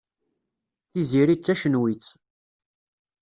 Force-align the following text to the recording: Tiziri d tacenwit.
Tiziri 0.91 1.35
d 1.39 1.41
tacenwit. 1.43 2.05